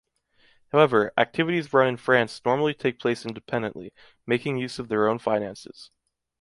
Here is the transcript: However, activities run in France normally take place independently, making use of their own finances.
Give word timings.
However, 0.71 1.11
activities 1.15 1.71
run 1.73 1.87
in 1.87 1.95
France 1.97 2.41
normally 2.43 2.73
take 2.73 2.99
place 2.99 3.23
independently, 3.23 3.93
making 4.25 4.57
use 4.57 4.79
of 4.79 4.87
their 4.87 5.07
own 5.07 5.19
finances. 5.19 5.91